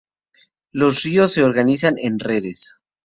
[0.71, 2.73] Los ríos se organizan en redes.